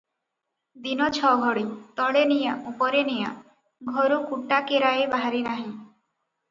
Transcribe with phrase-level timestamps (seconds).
[0.85, 1.65] ଦିନ ଛ ଘଡ଼ି,
[1.99, 3.37] ତଳେ ନିଆଁ, ଉପରେ ନିଆଁ,
[3.95, 5.71] ଘରୁ କୁଟାକେରାଏ ବାହାରି ନାହିଁ।